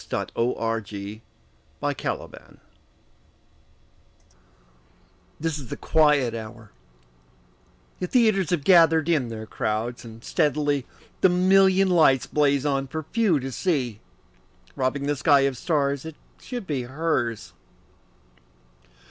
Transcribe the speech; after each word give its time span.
Sara 0.09 0.25
Teasdale 0.81 1.21
Broadway 1.93 2.35
THIS 5.39 5.59
is 5.59 5.67
the 5.67 5.77
quiet 5.77 6.33
hour; 6.33 6.71
the 7.99 8.07
theaters 8.07 8.49
Have 8.49 8.63
gathered 8.63 9.07
in 9.07 9.27
their 9.27 9.45
crowds, 9.45 10.03
and 10.03 10.23
steadily 10.23 10.87
The 11.19 11.29
million 11.29 11.91
lights 11.91 12.25
blaze 12.25 12.65
on 12.65 12.87
for 12.87 13.03
few 13.11 13.39
to 13.41 13.51
see, 13.51 14.01
Robbing 14.75 15.05
the 15.05 15.15
sky 15.15 15.41
of 15.41 15.55
stars 15.55 16.01
that 16.01 16.15
should 16.41 16.65
be 16.65 16.81
hers. 16.81 17.53